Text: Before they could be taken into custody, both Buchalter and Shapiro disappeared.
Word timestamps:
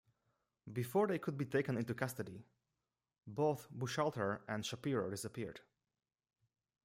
Before 0.73 1.05
they 1.05 1.19
could 1.19 1.37
be 1.37 1.45
taken 1.45 1.77
into 1.77 1.93
custody, 1.93 2.43
both 3.27 3.67
Buchalter 3.71 4.41
and 4.47 4.65
Shapiro 4.65 5.11
disappeared. 5.11 5.59